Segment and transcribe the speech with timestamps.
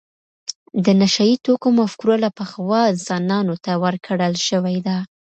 [0.85, 4.97] د نشه یې توکو مفکوره له پخوا انسانانو ته ورکړل شوې ده.